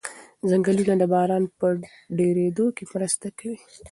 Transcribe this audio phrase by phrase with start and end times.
[0.49, 1.67] ځنګلونه د باران په
[2.17, 3.59] ډېرېدو کې مرسته کوي.